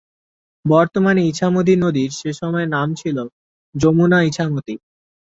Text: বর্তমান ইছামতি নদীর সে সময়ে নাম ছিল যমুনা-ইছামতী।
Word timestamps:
বর্তমান 0.65 1.17
ইছামতি 1.29 1.73
নদীর 1.75 2.11
সে 2.19 2.29
সময়ে 2.33 2.67
নাম 2.67 2.87
ছিল 2.95 3.17
যমুনা-ইছামতী। 3.75 4.75